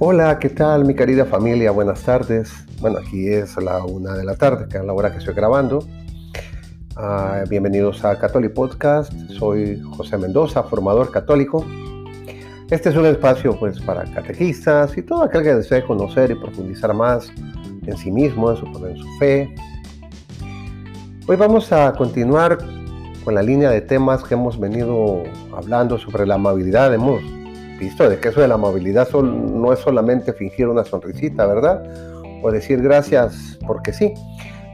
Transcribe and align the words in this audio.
Hola, 0.00 0.38
¿qué 0.38 0.48
tal 0.48 0.84
mi 0.84 0.94
querida 0.94 1.24
familia? 1.24 1.72
Buenas 1.72 2.02
tardes. 2.02 2.52
Bueno, 2.80 2.98
aquí 2.98 3.26
es 3.26 3.56
la 3.56 3.84
una 3.84 4.14
de 4.14 4.24
la 4.24 4.36
tarde, 4.36 4.68
que 4.68 4.78
es 4.78 4.84
la 4.84 4.92
hora 4.92 5.10
que 5.10 5.18
estoy 5.18 5.34
grabando. 5.34 5.84
Ah, 6.94 7.42
bienvenidos 7.50 8.04
a 8.04 8.16
Catholic 8.16 8.52
Podcast. 8.52 9.12
Soy 9.36 9.82
José 9.96 10.16
Mendoza, 10.16 10.62
formador 10.62 11.10
católico. 11.10 11.66
Este 12.70 12.90
es 12.90 12.94
un 12.94 13.06
espacio 13.06 13.58
pues 13.58 13.80
para 13.80 14.04
catequistas 14.04 14.96
y 14.96 15.02
todo 15.02 15.24
aquel 15.24 15.42
que 15.42 15.54
desee 15.56 15.82
conocer 15.82 16.30
y 16.30 16.36
profundizar 16.36 16.94
más 16.94 17.32
en 17.84 17.96
sí 17.96 18.12
mismo, 18.12 18.52
en 18.52 18.56
su, 18.56 18.66
en 18.86 18.96
su 18.98 19.08
fe. 19.18 19.52
Hoy 21.26 21.34
vamos 21.34 21.72
a 21.72 21.92
continuar 21.94 22.58
con 23.24 23.34
la 23.34 23.42
línea 23.42 23.70
de 23.70 23.80
temas 23.80 24.22
que 24.22 24.34
hemos 24.34 24.60
venido 24.60 25.24
hablando 25.52 25.98
sobre 25.98 26.24
la 26.24 26.36
amabilidad. 26.36 26.94
Hemos 26.94 27.20
visto 27.78 28.08
de 28.08 28.18
que 28.18 28.28
eso 28.28 28.40
de 28.40 28.48
la 28.48 28.54
amabilidad 28.54 29.08
no 29.10 29.72
es 29.72 29.78
solamente 29.78 30.32
fingir 30.32 30.68
una 30.68 30.84
sonrisita, 30.84 31.46
¿verdad? 31.46 31.82
O 32.42 32.50
decir 32.50 32.82
gracias 32.82 33.58
porque 33.66 33.92
sí. 33.92 34.14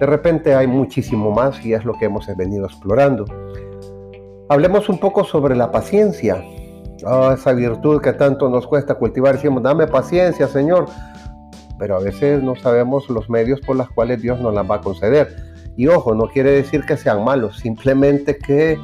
De 0.00 0.06
repente 0.06 0.54
hay 0.54 0.66
muchísimo 0.66 1.30
más 1.30 1.64
y 1.64 1.72
es 1.72 1.84
lo 1.84 1.94
que 1.94 2.06
hemos 2.06 2.26
venido 2.36 2.66
explorando. 2.66 3.24
Hablemos 4.48 4.88
un 4.88 4.98
poco 4.98 5.24
sobre 5.24 5.54
la 5.56 5.70
paciencia. 5.70 6.42
Oh, 7.06 7.32
esa 7.32 7.52
virtud 7.52 8.00
que 8.00 8.12
tanto 8.12 8.48
nos 8.48 8.66
cuesta 8.66 8.94
cultivar. 8.94 9.34
Decimos, 9.34 9.62
dame 9.62 9.86
paciencia, 9.86 10.48
Señor. 10.48 10.86
Pero 11.78 11.96
a 11.96 12.00
veces 12.00 12.42
no 12.42 12.54
sabemos 12.56 13.08
los 13.08 13.28
medios 13.28 13.60
por 13.60 13.76
los 13.76 13.88
cuales 13.90 14.22
Dios 14.22 14.40
nos 14.40 14.54
las 14.54 14.68
va 14.68 14.76
a 14.76 14.80
conceder. 14.80 15.54
Y 15.76 15.88
ojo, 15.88 16.14
no 16.14 16.28
quiere 16.28 16.52
decir 16.52 16.84
que 16.84 16.96
sean 16.96 17.24
malos, 17.24 17.58
simplemente 17.58 18.38
que 18.38 18.78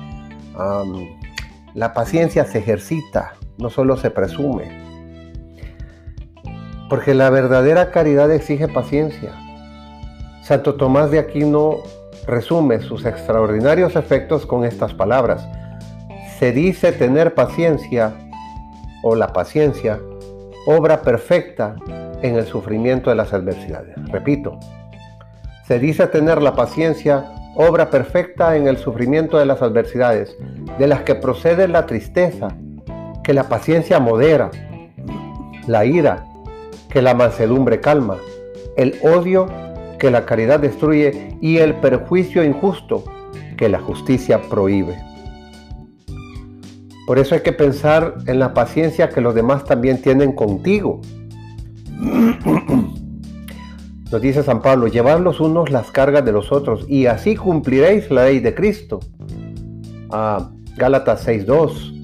la 1.74 1.92
paciencia 1.94 2.44
se 2.44 2.58
ejercita, 2.58 3.34
no 3.60 3.70
solo 3.70 3.96
se 3.96 4.10
presume. 4.10 4.64
Porque 6.88 7.14
la 7.14 7.30
verdadera 7.30 7.90
caridad 7.90 8.32
exige 8.32 8.66
paciencia. 8.66 9.32
Santo 10.42 10.74
Tomás 10.74 11.10
de 11.10 11.18
Aquino 11.18 11.76
resume 12.26 12.80
sus 12.80 13.04
extraordinarios 13.04 13.96
efectos 13.96 14.46
con 14.46 14.64
estas 14.64 14.94
palabras. 14.94 15.46
Se 16.38 16.52
dice 16.52 16.92
tener 16.92 17.34
paciencia, 17.34 18.12
o 19.02 19.14
la 19.14 19.32
paciencia, 19.32 20.00
obra 20.66 21.02
perfecta 21.02 21.76
en 22.22 22.36
el 22.36 22.46
sufrimiento 22.46 23.10
de 23.10 23.16
las 23.16 23.32
adversidades. 23.32 23.94
Repito, 24.10 24.58
se 25.66 25.78
dice 25.78 26.06
tener 26.06 26.42
la 26.42 26.54
paciencia, 26.54 27.32
obra 27.54 27.90
perfecta 27.90 28.56
en 28.56 28.66
el 28.66 28.76
sufrimiento 28.76 29.38
de 29.38 29.46
las 29.46 29.62
adversidades, 29.62 30.36
de 30.78 30.86
las 30.86 31.02
que 31.02 31.14
procede 31.14 31.68
la 31.68 31.86
tristeza, 31.86 32.48
que 33.22 33.34
la 33.34 33.48
paciencia 33.48 33.98
modera, 34.00 34.50
la 35.66 35.84
ira, 35.84 36.26
que 36.88 37.02
la 37.02 37.14
mansedumbre 37.14 37.80
calma, 37.80 38.16
el 38.76 38.96
odio, 39.02 39.46
que 39.98 40.10
la 40.10 40.24
caridad 40.26 40.60
destruye, 40.60 41.36
y 41.40 41.58
el 41.58 41.74
perjuicio 41.76 42.42
injusto, 42.44 43.04
que 43.56 43.68
la 43.68 43.78
justicia 43.78 44.40
prohíbe. 44.48 44.98
Por 47.06 47.18
eso 47.18 47.34
hay 47.34 47.42
que 47.42 47.52
pensar 47.52 48.14
en 48.26 48.38
la 48.38 48.54
paciencia 48.54 49.08
que 49.08 49.20
los 49.20 49.34
demás 49.34 49.64
también 49.64 50.00
tienen 50.00 50.32
contigo. 50.32 51.00
Nos 54.10 54.20
dice 54.20 54.42
San 54.42 54.62
Pablo, 54.62 54.88
llevad 54.88 55.20
los 55.20 55.40
unos 55.40 55.70
las 55.70 55.90
cargas 55.90 56.24
de 56.24 56.32
los 56.32 56.50
otros 56.50 56.84
y 56.88 57.06
así 57.06 57.36
cumpliréis 57.36 58.10
la 58.10 58.24
ley 58.24 58.40
de 58.40 58.54
Cristo. 58.54 59.00
A 60.10 60.50
Gálatas 60.76 61.26
6.2. 61.26 61.99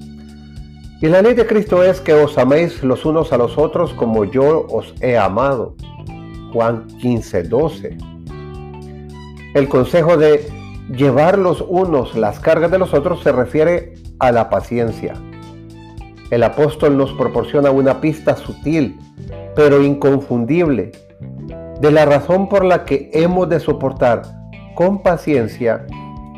Y 0.99 1.07
la 1.07 1.21
ley 1.21 1.35
de 1.35 1.45
Cristo 1.45 1.83
es 1.83 2.01
que 2.01 2.13
os 2.13 2.39
améis 2.39 2.83
los 2.83 3.05
unos 3.05 3.31
a 3.31 3.37
los 3.37 3.55
otros 3.57 3.93
como 3.93 4.25
yo 4.25 4.65
os 4.69 4.95
he 4.99 5.15
amado. 5.15 5.75
Juan 6.53 6.87
15.12. 6.87 7.97
El 9.53 9.69
consejo 9.69 10.17
de 10.17 10.47
llevar 10.89 11.37
los 11.37 11.61
unos 11.61 12.15
las 12.15 12.39
cargas 12.39 12.71
de 12.71 12.79
los 12.79 12.95
otros 12.95 13.21
se 13.21 13.31
refiere 13.31 13.93
a 14.17 14.31
la 14.31 14.49
paciencia. 14.49 15.13
El 16.31 16.41
apóstol 16.41 16.97
nos 16.97 17.13
proporciona 17.13 17.69
una 17.69 18.01
pista 18.01 18.35
sutil, 18.35 18.99
pero 19.55 19.83
inconfundible 19.83 20.93
de 21.79 21.91
la 21.91 22.05
razón 22.05 22.49
por 22.49 22.65
la 22.65 22.85
que 22.85 23.11
hemos 23.13 23.47
de 23.49 23.59
soportar 23.59 24.23
con 24.73 25.03
paciencia 25.03 25.85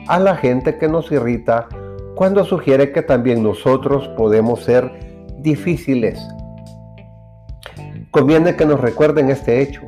a 0.07 0.19
la 0.19 0.35
gente 0.35 0.77
que 0.77 0.89
nos 0.89 1.09
irrita 1.11 1.69
cuando 2.19 2.43
sugiere 2.43 2.91
que 2.91 3.01
también 3.01 3.41
nosotros 3.41 4.09
podemos 4.09 4.65
ser 4.65 4.91
difíciles. 5.37 6.19
Conviene 8.11 8.57
que 8.57 8.65
nos 8.65 8.81
recuerden 8.81 9.29
este 9.29 9.61
hecho, 9.61 9.83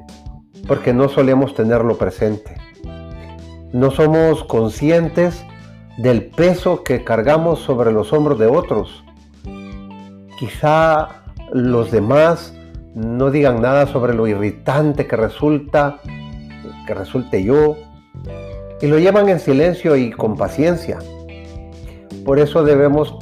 porque 0.66 0.94
no 0.94 1.10
solemos 1.10 1.54
tenerlo 1.56 1.98
presente. 1.98 2.56
No 3.74 3.92
somos 3.92 4.46
conscientes 4.46 5.44
del 5.98 6.28
peso 6.28 6.86
que 6.86 7.04
cargamos 7.04 7.60
sobre 7.60 7.92
los 7.92 8.14
hombros 8.14 8.40
de 8.40 8.48
otros. 8.48 9.04
Quizá 10.40 11.24
los 11.52 11.92
demás 11.92 12.58
no 12.96 13.30
digan 13.30 13.62
nada 13.62 13.88
sobre 13.88 14.14
lo 14.14 14.26
irritante 14.26 15.06
que 15.06 15.18
resulta, 15.18 16.00
que 16.88 16.94
resulte 16.94 17.44
yo, 17.44 17.76
y 18.82 18.88
lo 18.88 19.00
llevan 19.00 19.28
en 19.28 19.42
silencio 19.42 19.98
y 19.98 20.12
con 20.12 20.38
paciencia. 20.38 20.98
Por 22.26 22.40
eso 22.40 22.64
debemos 22.64 23.18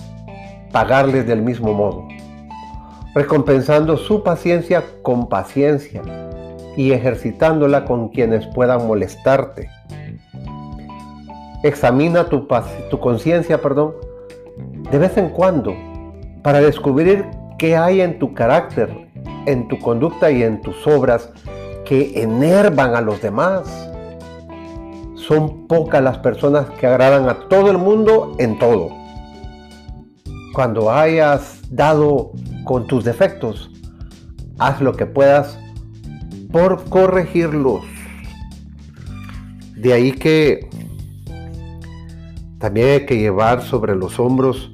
pagarles 0.72 1.26
del 1.28 1.42
mismo 1.42 1.74
modo, 1.74 2.08
recompensando 3.14 3.98
su 3.98 4.24
paciencia 4.24 4.84
con 5.02 5.30
paciencia 5.30 6.02
y 6.78 6.92
ejercitándola 6.92 7.86
con 7.86 8.10
quienes 8.10 8.46
puedan 8.48 8.88
molestarte. 8.88 9.70
Examina 11.64 12.26
tu, 12.26 12.48
tu 12.90 13.00
conciencia, 13.00 13.62
perdón, 13.62 13.94
de 14.92 14.98
vez 14.98 15.18
en 15.18 15.30
cuando 15.30 15.74
para 16.42 16.62
descubrir 16.62 17.26
qué 17.58 17.76
hay 17.76 18.02
en 18.02 18.18
tu 18.18 18.34
carácter 18.34 19.10
en 19.46 19.68
tu 19.68 19.80
conducta 19.80 20.32
y 20.32 20.44
en 20.44 20.62
tus 20.62 20.86
obras 20.88 21.30
que 21.86 22.22
enervan 22.22 22.96
a 22.96 23.02
los 23.02 23.22
demás. 23.22 23.90
Son 25.30 25.68
pocas 25.68 26.02
las 26.02 26.18
personas 26.18 26.72
que 26.72 26.88
agradan 26.88 27.30
a 27.30 27.48
todo 27.50 27.70
el 27.70 27.78
mundo 27.78 28.36
en 28.40 28.58
todo. 28.58 28.90
Cuando 30.56 30.92
hayas 30.92 31.62
dado 31.70 32.32
con 32.64 32.88
tus 32.88 33.06
defectos, 33.06 33.70
haz 34.58 34.82
lo 34.82 34.94
que 34.94 35.06
puedas 35.06 35.60
por 36.52 36.84
corregirlos. 36.90 37.82
De 39.76 39.94
ahí 39.94 40.14
que 40.14 40.68
también 42.58 42.88
hay 42.88 43.06
que 43.06 43.20
llevar 43.20 43.62
sobre 43.62 43.96
los 43.96 44.20
hombros 44.20 44.72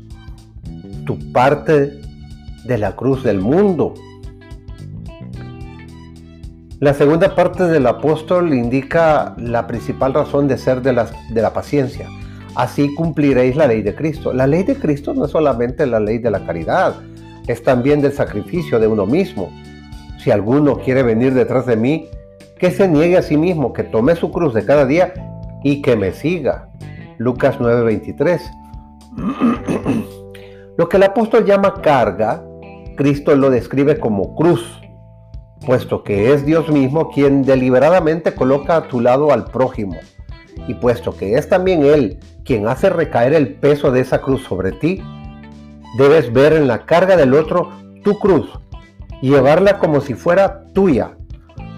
tu 1.06 1.34
parte 1.34 2.00
de 2.64 2.78
la 2.78 2.96
cruz 2.96 3.26
del 3.26 3.42
mundo 3.42 3.94
la 6.80 6.94
segunda 6.94 7.34
parte 7.36 7.64
del 7.64 7.88
apóstol 7.88 8.54
indica 8.54 9.34
la 9.38 9.66
principal 9.66 10.14
razón 10.14 10.50
de 10.50 10.58
ser 10.58 10.82
de 10.82 10.92
la, 10.92 11.54
paciencia. 11.54 12.10
Así 12.56 12.94
cumpliréis 12.96 13.56
la 13.56 13.68
ley 13.68 13.82
de 13.82 13.96
Cristo. 13.96 14.34
La 14.34 14.46
ley 14.46 14.64
de 14.64 14.76
Cristo 14.76 15.14
no 15.14 15.26
es 15.26 15.32
solamente 15.32 15.86
la 15.86 16.02
ley 16.02 16.18
de 16.18 16.32
la 16.32 16.46
caridad, 16.46 16.96
es 17.48 17.64
también 17.64 18.02
del 18.02 18.12
sacrificio 18.12 18.78
de 18.80 18.88
uno 18.88 19.06
mismo. 19.06 19.52
Si 20.20 20.32
alguno 20.32 20.78
quiere 20.80 21.02
venir 21.02 21.34
detrás 21.34 21.66
de 21.66 21.78
mí, 21.78 22.10
que 22.60 22.72
se 22.72 22.90
niegue 22.90 23.18
a 23.18 23.22
sí 23.22 23.38
mismo, 23.38 23.72
que 23.72 23.84
tome 23.84 24.16
su 24.16 24.30
cruz 24.32 24.54
de 24.54 24.66
cada 24.66 24.86
día 24.86 25.14
y 25.64 25.82
que 25.82 25.96
me 25.96 26.12
siga. 26.12 26.68
Lucas 27.18 27.58
9:23. 27.58 28.42
Lo 30.78 30.90
que 30.90 30.98
el 30.98 31.04
apóstol 31.04 31.46
llama 31.46 31.82
carga, 31.82 32.44
Cristo 32.98 33.34
lo 33.34 33.50
describe 33.50 33.98
como 33.98 34.36
cruz 34.36 34.82
puesto 35.66 36.04
que 36.04 36.34
es 36.34 36.46
Dios 36.46 36.70
mismo 36.70 37.10
quien 37.10 37.44
deliberadamente 37.44 38.34
coloca 38.34 38.78
a 38.78 38.88
tu 38.88 39.02
lado 39.02 39.32
al 39.32 39.46
prójimo, 39.46 39.98
y 40.68 40.74
puesto 40.76 41.16
que 41.16 41.36
es 41.36 41.48
también 41.48 41.84
Él 41.84 42.20
quien 42.44 42.68
hace 42.68 42.90
recaer 42.90 43.34
el 43.34 43.54
peso 43.56 43.92
de 43.92 44.02
esa 44.02 44.22
cruz 44.22 44.44
sobre 44.44 44.72
ti, 44.72 45.04
debes 45.98 46.32
ver 46.32 46.54
en 46.54 46.68
la 46.68 46.86
carga 46.86 47.18
del 47.18 47.34
otro 47.34 47.72
tu 48.04 48.20
cruz 48.20 48.50
llevarla 49.22 49.80
como 49.80 50.02
si 50.02 50.14
fuera 50.14 50.66
tuya. 50.74 51.18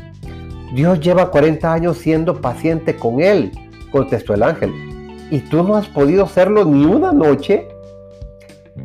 Dios 0.74 1.02
lleva 1.02 1.30
40 1.30 1.74
años 1.74 1.98
siendo 1.98 2.40
paciente 2.40 2.96
con 2.96 3.20
él, 3.20 3.52
contestó 3.92 4.34
el 4.34 4.44
ángel. 4.44 4.72
¿Y 5.30 5.40
tú 5.40 5.62
no 5.62 5.76
has 5.76 5.90
podido 5.90 6.26
serlo 6.26 6.64
ni 6.64 6.86
una 6.86 7.12
noche? 7.12 7.68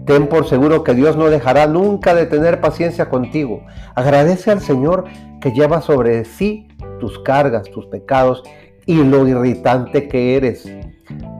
Ten 0.06 0.26
por 0.26 0.49
seguro 0.49 0.82
que 0.82 0.93
Dios 0.94 1.17
no 1.17 1.31
dejará 1.31 1.69
nunca 1.69 2.17
de 2.17 2.26
tener 2.26 2.61
paciencia 2.61 3.08
contigo. 3.08 3.62
Agradece 3.94 4.50
al 4.50 4.61
Señor 4.61 5.05
que 5.40 5.52
lleva 5.52 5.81
sobre 5.82 6.25
sí 6.25 6.67
tus 6.99 7.20
cargas, 7.20 7.70
tus 7.70 7.87
pecados 7.87 8.43
y 8.87 9.05
lo 9.05 9.25
irritante 9.28 10.08
que 10.08 10.34
eres. 10.34 10.69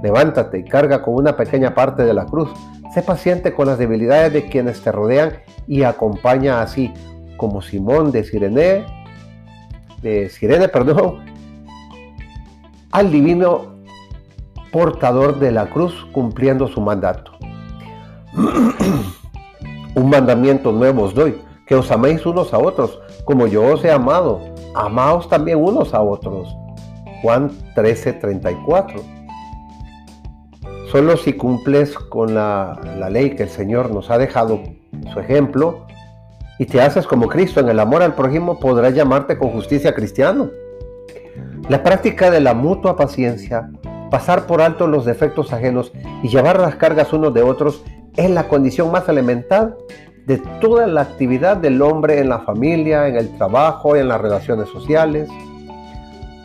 Levántate 0.05 0.61
y 0.61 0.65
carga 0.65 1.03
con 1.03 1.15
una 1.15 1.37
pequeña 1.37 1.75
parte 1.75 2.05
de 2.05 2.15
la 2.15 2.27
cruz. 2.27 2.49
Sé 2.94 3.03
paciente 3.03 3.53
con 3.53 3.67
las 3.67 3.79
debilidades 3.79 4.32
de 4.32 4.47
quienes 4.47 4.81
te 4.82 4.93
rodean 4.93 5.32
y 5.67 5.82
acompaña 5.82 6.62
así, 6.62 6.93
como 7.41 7.63
Simón 7.63 8.13
de 8.13 8.23
Sirene, 8.23 8.85
de 10.03 10.29
Sirene, 10.29 10.69
perdón, 10.69 11.25
al 12.91 13.11
divino 13.11 13.77
portador 14.71 15.39
de 15.39 15.51
la 15.51 15.71
cruz 15.71 16.07
cumpliendo 16.13 16.69
su 16.69 16.83
mandato. 16.83 17.33
Un 19.95 20.11
mandamiento 20.11 20.71
nuevo 20.71 21.05
os 21.05 21.15
doy, 21.15 21.41
que 21.67 21.75
os 21.75 21.91
améis 21.91 22.27
unos 22.27 22.53
a 22.53 22.59
otros, 22.59 23.01
como 23.25 23.47
yo 23.47 23.65
os 23.65 23.83
he 23.87 23.91
amado. 23.91 24.41
Amaos 24.75 25.27
también 25.31 25.65
unos 25.65 25.95
a 25.95 26.03
otros. 26.03 26.55
Juan 27.23 27.51
13:34. 27.75 29.01
Solo 30.93 31.17
si 31.17 31.33
cumples 31.33 31.95
con 31.99 32.35
la, 32.35 32.79
la, 32.99 33.09
ley 33.09 33.31
que 33.31 33.45
el 33.45 33.49
Señor 33.49 33.91
nos 33.93 34.11
ha 34.11 34.19
dejado, 34.19 34.61
su 35.13 35.21
ejemplo, 35.21 35.87
y 36.61 36.67
te 36.67 36.83
haces 36.83 37.07
como 37.07 37.27
Cristo 37.27 37.61
en 37.61 37.71
el 37.71 37.81
amor 37.81 38.03
al 38.03 38.15
prójimo, 38.15 38.61
podrás 38.61 38.95
llamarte 38.95 39.39
con 39.39 39.49
justicia 39.49 39.95
cristiano. 39.95 40.51
La 41.71 41.83
práctica 41.83 42.31
de 42.31 42.43
la 42.43 42.53
mutua 42.53 42.97
paciencia, 42.97 43.71
pasar 44.11 44.47
por 44.47 44.61
alto 44.61 44.87
los 44.87 45.07
defectos 45.07 45.55
ajenos 45.55 45.91
y 46.23 46.29
llevar 46.29 46.61
las 46.61 46.77
cargas 46.77 47.15
unos 47.15 47.33
de 47.33 47.43
otros 47.43 47.83
es 48.15 48.29
la 48.31 48.47
condición 48.47 48.93
más 48.93 49.09
elemental 49.09 49.75
de 50.27 50.37
toda 50.61 50.87
la 50.87 51.01
actividad 51.01 51.57
del 51.57 51.81
hombre 51.81 52.19
en 52.19 52.29
la 52.29 52.41
familia, 52.41 53.09
en 53.09 53.17
el 53.17 53.35
trabajo, 53.39 53.97
en 53.97 54.09
las 54.09 54.21
relaciones 54.21 54.69
sociales. 54.69 55.31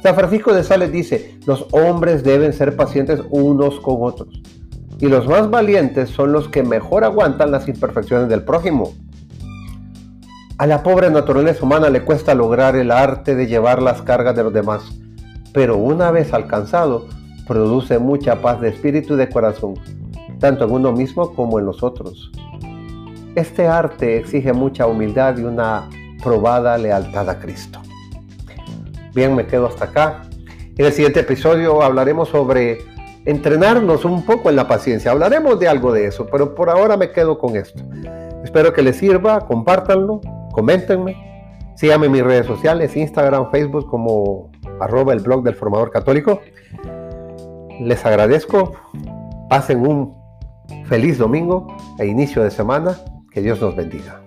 San 0.02 0.16
Francisco 0.16 0.54
de 0.54 0.64
Sales 0.64 0.94
dice, 0.94 1.38
los 1.46 1.68
hombres 1.72 2.24
deben 2.24 2.54
ser 2.54 2.78
pacientes 2.78 3.22
unos 3.32 3.82
con 3.82 3.98
otros, 4.00 4.42
y 4.98 5.08
los 5.08 5.28
más 5.28 5.50
valientes 5.50 6.10
son 6.10 6.32
los 6.32 6.48
que 6.48 6.64
mejor 6.64 7.04
aguantan 7.04 7.52
las 7.52 7.68
imperfecciones 7.68 8.30
del 8.30 8.46
prójimo. 8.46 8.94
A 10.57 10.68
la 10.68 10.84
pobre 10.84 11.10
naturaleza 11.10 11.66
humana 11.66 11.90
le 11.90 12.06
cuesta 12.06 12.34
lograr 12.34 12.78
el 12.78 12.90
arte 12.90 13.36
de 13.36 13.46
llevar 13.46 13.81
las 13.81 14.02
cargas 14.02 14.38
de 14.38 14.44
los 14.44 14.54
demás, 14.54 14.84
pero 15.54 15.75
una 15.75 16.12
vez 16.12 16.31
alcanzado, 16.31 17.07
produce 17.46 18.00
mucha 18.00 18.42
paz 18.42 18.62
de 18.62 18.69
espíritu 18.69 19.16
y 19.16 19.18
de 19.18 19.28
corazón, 19.28 19.74
tanto 20.40 20.63
en 20.63 20.72
uno 20.72 20.94
mismo 20.94 21.34
como 21.34 21.60
en 21.60 21.66
los 21.66 21.84
otros. 21.84 22.31
Este 23.36 23.68
arte 23.68 24.16
exige 24.16 24.54
mucha 24.54 24.88
humildad 24.88 25.38
y 25.38 25.44
una 25.44 25.90
probada 26.24 26.78
lealtad 26.78 27.30
a 27.30 27.38
Cristo. 27.38 27.81
Bien, 29.13 29.36
me 29.36 29.48
quedo 29.48 29.68
hasta 29.68 29.86
acá. 29.86 30.22
En 30.78 30.86
el 30.86 30.94
siguiente 30.94 31.19
episodio 31.19 31.84
hablaremos 31.84 32.30
sobre 32.30 32.78
entrenarnos 33.25 34.06
un 34.06 34.25
poco 34.25 34.50
en 34.50 34.56
la 34.56 34.69
paciencia. 34.69 35.12
Hablaremos 35.12 35.60
de 35.60 35.68
algo 35.68 35.92
de 35.92 36.06
eso, 36.06 36.28
pero 36.28 36.56
por 36.56 36.69
ahora 36.69 36.96
me 36.96 37.12
quedo 37.12 37.38
con 37.38 37.58
esto. 37.58 37.84
Espero 38.42 38.72
que 38.72 38.84
les 38.84 38.96
sirva, 38.96 39.42
compártanlo, 39.42 40.22
coméntenme. 40.56 41.16
Síganme 41.75 42.06
en 42.06 42.13
mis 42.13 42.24
redes 42.24 42.48
sociales, 42.48 42.96
Instagram, 42.96 43.52
Facebook 43.52 43.88
como 43.88 44.50
arroba 44.80 45.12
el 45.12 45.19
blog 45.19 45.44
del 45.44 45.56
formador 45.56 45.92
católico. 45.92 46.40
Les 47.81 48.06
agradezco. 48.06 48.74
Pasen 49.50 49.86
un 49.86 50.16
Feliz 50.86 51.19
domingo 51.19 51.68
e 52.00 52.07
inicio 52.07 52.44
de 52.44 52.50
semana. 52.50 52.98
Que 53.31 53.42
Dios 53.42 53.62
nos 53.62 53.75
bendiga. 53.75 54.25